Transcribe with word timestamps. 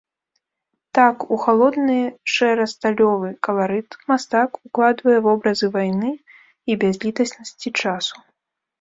Так, 0.97 1.15
у 1.35 1.37
халодны, 1.43 1.97
шэра-сталёвы 2.37 3.29
каларыт 3.49 3.89
мастак 4.15 4.49
укладвае 4.71 5.19
вобразы 5.29 5.67
вайны 5.79 6.11
і 6.19 6.71
бязлітаснасці 6.87 7.69
часу. 7.81 8.15